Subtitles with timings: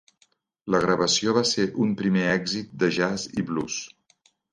[0.75, 3.77] La gravació va ser un primer èxit de jazz i blues.